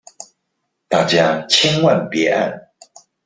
[0.87, 2.59] 大家千萬別按